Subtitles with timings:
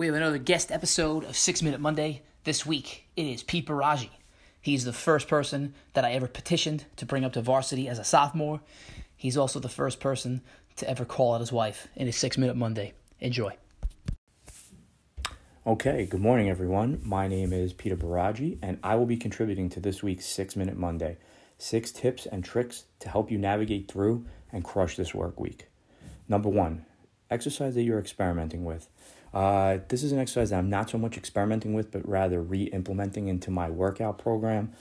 [0.00, 2.22] We have another guest episode of Six Minute Monday.
[2.44, 4.08] This week, it is Pete Baraji.
[4.58, 8.04] He's the first person that I ever petitioned to bring up to varsity as a
[8.04, 8.62] sophomore.
[9.14, 10.40] He's also the first person
[10.76, 12.94] to ever call out his wife in a Six Minute Monday.
[13.20, 13.54] Enjoy.
[15.66, 17.02] Okay, good morning, everyone.
[17.04, 20.78] My name is Peter Baraji, and I will be contributing to this week's Six Minute
[20.78, 21.18] Monday.
[21.58, 25.68] Six tips and tricks to help you navigate through and crush this work week.
[26.26, 26.86] Number one,
[27.30, 28.88] exercise that you're experimenting with.
[29.32, 32.64] Uh, this is an exercise that I'm not so much experimenting with, but rather re
[32.64, 34.72] implementing into my workout program.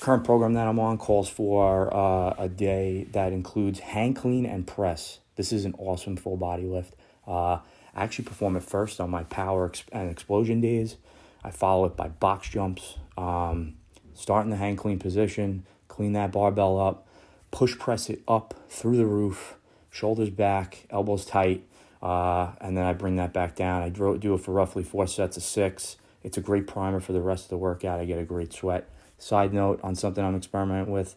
[0.00, 4.66] Current program that I'm on calls for uh, a day that includes hang clean and
[4.66, 5.18] press.
[5.36, 6.94] This is an awesome full body lift.
[7.26, 7.58] Uh,
[7.94, 10.96] I actually perform it first on my power and explosion days.
[11.42, 13.74] I follow it by box jumps, um,
[14.14, 17.06] start in the hang clean position, clean that barbell up,
[17.50, 19.56] push press it up through the roof,
[19.90, 21.64] shoulders back, elbows tight,
[22.02, 23.82] uh, and then I bring that back down.
[23.82, 25.96] I do it for roughly four sets of six.
[26.22, 28.00] It's a great primer for the rest of the workout.
[28.00, 28.88] I get a great sweat.
[29.18, 31.14] Side note on something I'm experimenting with.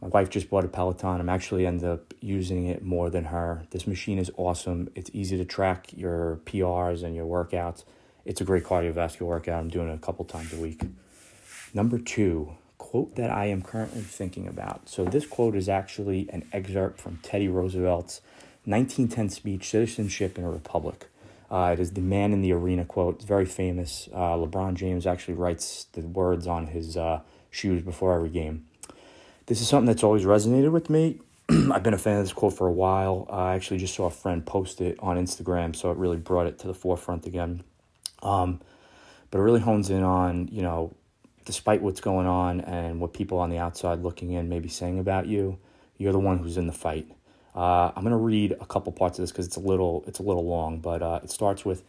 [0.00, 1.20] My wife just bought a Peloton.
[1.20, 3.64] I'm actually end up using it more than her.
[3.70, 4.90] This machine is awesome.
[4.94, 7.84] It's easy to track your PRs and your workouts.
[8.24, 9.58] It's a great cardiovascular workout.
[9.58, 10.82] I'm doing it a couple times a week.
[11.74, 14.88] Number two, quote that I am currently thinking about.
[14.88, 18.20] So this quote is actually an excerpt from Teddy Roosevelt's
[18.68, 21.08] 1910 speech, Citizenship in a Republic.
[21.50, 23.16] Uh, it is the man in the arena quote.
[23.16, 24.08] It's very famous.
[24.12, 28.66] Uh, LeBron James actually writes the words on his uh, shoes before every game.
[29.46, 31.20] This is something that's always resonated with me.
[31.48, 33.26] I've been a fan of this quote for a while.
[33.30, 36.58] I actually just saw a friend post it on Instagram, so it really brought it
[36.58, 37.64] to the forefront again.
[38.22, 38.60] Um,
[39.30, 40.94] but it really hones in on, you know,
[41.46, 44.98] despite what's going on and what people on the outside looking in may be saying
[44.98, 45.58] about you,
[45.96, 47.10] you're the one who's in the fight.
[47.58, 50.20] Uh, I'm going to read a couple parts of this because it's a little it's
[50.20, 51.82] a little long, but uh, it starts with.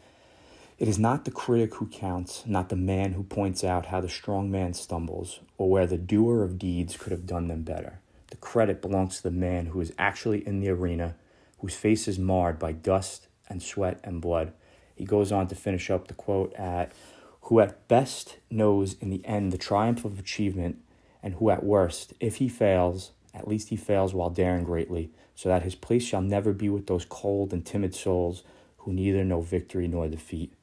[0.80, 4.10] It is not the critic who counts, not the man who points out how the
[4.10, 8.00] strong man stumbles, or where the doer of deeds could have done them better.
[8.32, 11.16] The credit belongs to the man who is actually in the arena,
[11.60, 14.54] whose face is marred by dust and sweat and blood.
[14.96, 16.94] He goes on to finish up the quote at
[17.42, 20.80] who at best knows in the end the triumph of achievement,
[21.22, 25.50] and who at worst, if he fails, at least he fails while daring greatly, so
[25.50, 28.44] that his place shall never be with those cold and timid souls
[28.80, 30.54] who neither know victory nor defeat.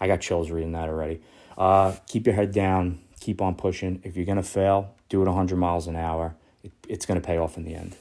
[0.00, 1.20] I got chills reading that already.
[1.56, 4.00] Uh, keep your head down, keep on pushing.
[4.04, 6.36] If you're going to fail, do it 100 miles an hour.
[6.62, 7.96] It, it's going to pay off in the end.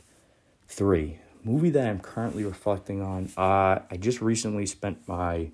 [0.68, 3.32] Three, movie that I'm currently reflecting on.
[3.38, 5.50] Uh, I just recently spent my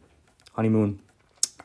[0.53, 0.99] honeymoon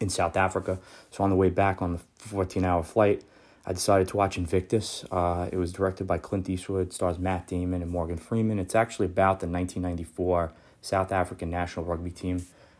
[0.00, 0.78] in South Africa.
[1.10, 3.25] So on the way back on the 14 hour flight,
[3.69, 5.05] I decided to watch Invictus.
[5.12, 8.59] Uh, it was directed by Clint Eastwood, stars Matt Damon and Morgan Freeman.
[8.59, 12.37] It's actually about the 1994 South African national rugby team.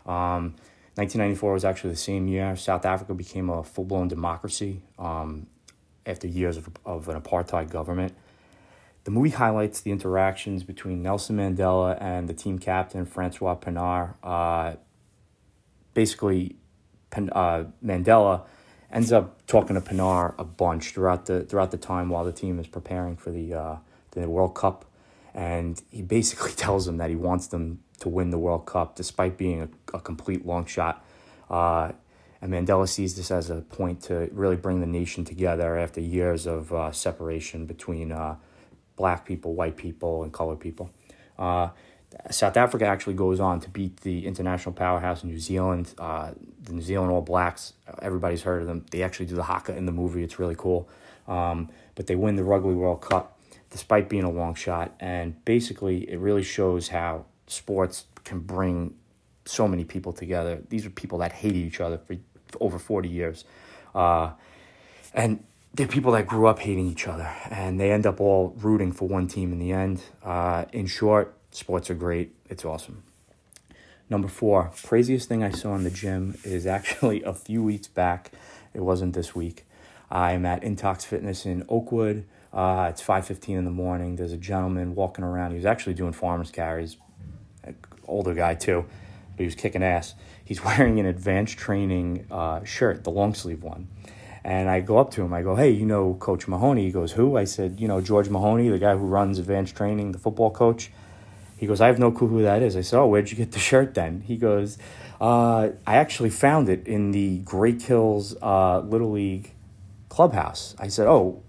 [0.07, 0.55] Um,
[0.95, 5.47] 1994 was actually the same year South Africa became a full blown democracy um,
[6.07, 8.15] after years of, of an apartheid government.
[9.05, 14.15] The movie highlights the interactions between Nelson Mandela and the team captain, Francois Pienaar.
[14.23, 14.77] Uh,
[15.93, 16.57] basically,
[17.15, 18.47] uh, Mandela
[18.93, 22.59] ends up talking to Pienaar a bunch throughout the throughout the time while the team
[22.59, 23.77] is preparing for the uh,
[24.13, 24.85] the World Cup,
[25.35, 29.37] and he basically tells them that he wants them to win the World Cup despite
[29.37, 31.05] being a, a complete long shot.
[31.51, 31.93] Uh,
[32.41, 36.47] and Mandela sees this as a point to really bring the nation together after years
[36.47, 38.37] of uh, separation between uh,
[38.95, 40.91] black people, white people, and colored people.
[42.15, 45.95] Uh, South Africa actually goes on to beat the international powerhouse New Zealand.
[45.99, 46.33] Uh,
[46.63, 48.87] the New Zealand All Blacks, everybody's heard of them.
[48.91, 50.23] They actually do the haka in the movie.
[50.23, 50.89] It's really cool.
[51.27, 53.39] Um, but they win the Rugby World Cup
[53.71, 54.95] despite being a long shot.
[55.01, 58.95] And basically, it really shows how sports can bring
[59.45, 60.63] so many people together.
[60.69, 62.17] These are people that hated each other for
[62.61, 63.45] over 40 years.
[63.95, 64.33] Uh,
[65.15, 65.43] and
[65.75, 67.31] they're people that grew up hating each other.
[67.51, 70.03] And they end up all rooting for one team in the end.
[70.23, 72.37] Uh, in short, Sports are great.
[72.49, 73.03] It's awesome.
[74.09, 78.31] Number four, craziest thing I saw in the gym is actually a few weeks back.
[78.75, 79.67] It wasn't this week.
[80.09, 82.25] I'm at Intox Fitness in Oakwood.
[82.53, 84.15] Uh, it's 5.15 in the morning.
[84.15, 85.51] There's a gentleman walking around.
[85.51, 86.97] He was actually doing farmer's carries.
[88.07, 88.85] Older guy, too.
[89.33, 90.15] But he was kicking ass.
[90.45, 93.89] He's wearing an advanced training uh, shirt, the long sleeve one.
[94.45, 95.35] And I go up to him.
[95.35, 96.85] I go, hey, you know Coach Mahoney?
[96.85, 97.37] He goes, who?
[97.37, 100.93] I said, you know, George Mahoney, the guy who runs advanced training, the football coach.
[101.59, 102.77] He goes, I have no clue who that is.
[102.77, 104.23] I said, Oh, where'd you get the shirt then?
[104.23, 104.79] He goes,
[105.21, 109.53] uh, I actually found it in the Great Kills uh, Little League
[110.09, 110.77] clubhouse.
[110.79, 111.43] I said, Oh,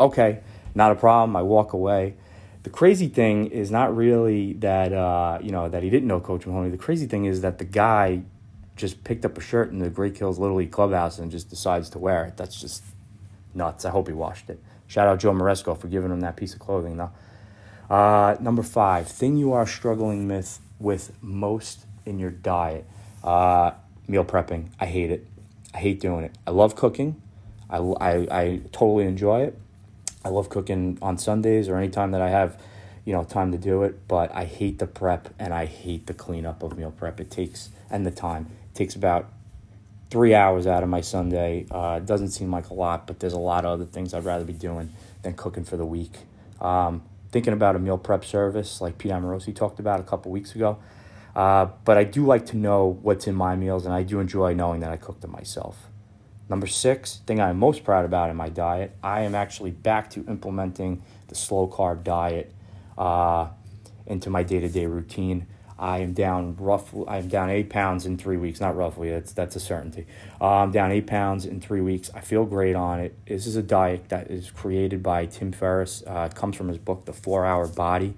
[0.00, 0.40] okay,
[0.74, 1.36] not a problem.
[1.36, 2.14] I walk away.
[2.62, 6.46] The crazy thing is not really that uh, you know that he didn't know Coach
[6.46, 6.70] Mahoney.
[6.70, 8.22] The crazy thing is that the guy
[8.76, 11.90] just picked up a shirt in the Great Kills Little League clubhouse and just decides
[11.90, 12.36] to wear it.
[12.36, 12.82] That's just
[13.54, 13.84] nuts.
[13.84, 14.58] I hope he washed it.
[14.86, 17.10] Shout out Joe Maresco for giving him that piece of clothing, though.
[17.90, 22.86] Uh, number five, thing you are struggling with with most in your diet.
[23.22, 23.72] Uh,
[24.06, 24.68] meal prepping.
[24.78, 25.26] I hate it.
[25.74, 26.32] I hate doing it.
[26.46, 27.20] I love cooking.
[27.68, 29.58] I, I, I totally enjoy it.
[30.24, 32.60] I love cooking on Sundays or anytime that I have,
[33.04, 34.08] you know, time to do it.
[34.08, 37.20] But I hate the prep and I hate the cleanup of meal prep.
[37.20, 39.30] It takes and the time it takes about
[40.10, 41.66] three hours out of my Sunday.
[41.70, 44.24] Uh, it doesn't seem like a lot, but there's a lot of other things I'd
[44.24, 44.92] rather be doing
[45.22, 46.18] than cooking for the week.
[46.60, 50.54] Um, thinking about a meal prep service like Pete Amorosi talked about a couple weeks
[50.54, 50.78] ago.
[51.34, 54.52] Uh, but I do like to know what's in my meals, and I do enjoy
[54.54, 55.86] knowing that I cook them myself.
[56.48, 60.24] Number six, thing I'm most proud about in my diet, I am actually back to
[60.26, 62.52] implementing the slow carb diet
[62.98, 63.48] uh,
[64.06, 65.46] into my day to day routine.
[65.80, 67.06] I am down roughly.
[67.08, 68.60] I'm down eight pounds in three weeks.
[68.60, 69.08] Not roughly.
[69.08, 70.06] That's that's a certainty.
[70.38, 72.10] Uh, I'm down eight pounds in three weeks.
[72.14, 73.16] I feel great on it.
[73.26, 76.04] This is a diet that is created by Tim Ferriss.
[76.06, 78.14] Uh, it comes from his book, The Four Hour Body.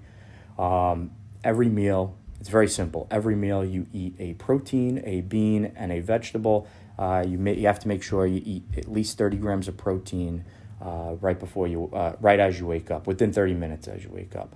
[0.59, 1.11] Um,
[1.41, 3.07] every meal, it's very simple.
[3.09, 6.67] Every meal, you eat a protein, a bean, and a vegetable.
[6.99, 9.77] Uh, you may, you have to make sure you eat at least thirty grams of
[9.77, 10.43] protein
[10.81, 14.09] uh, right before you, uh, right as you wake up, within thirty minutes as you
[14.11, 14.53] wake up.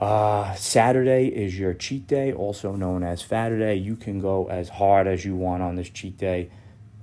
[0.00, 3.82] Uh, Saturday is your cheat day, also known as Fatterday.
[3.82, 6.50] You can go as hard as you want on this cheat day.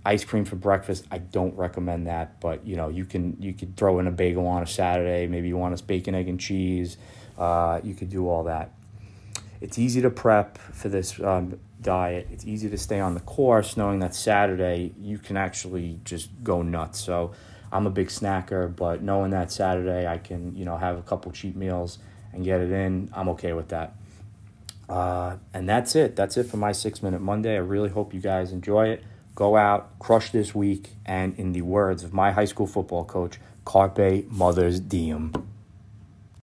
[0.04, 3.76] Ice cream for breakfast, I don't recommend that, but you know you can you could
[3.76, 5.28] throw in a bagel on a Saturday.
[5.28, 6.98] Maybe you want a bacon, egg, and cheese.
[7.38, 8.72] Uh, you could do all that.
[9.62, 12.28] It's easy to prep for this um, diet.
[12.32, 16.64] It's easy to stay on the course, knowing that Saturday you can actually just go
[16.64, 17.00] nuts.
[17.00, 17.34] So
[17.72, 21.32] I'm a big snacker, but knowing that Saturday I can you know have a couple
[21.32, 22.00] cheat meals
[22.38, 23.94] and get it in, I'm okay with that.
[24.88, 26.16] Uh, and that's it.
[26.16, 27.56] That's it for my six minute Monday.
[27.56, 29.04] I really hope you guys enjoy it.
[29.36, 33.38] Go out, crush this week, and in the words of my high school football coach,
[33.66, 35.34] Carpe Mothers Diem.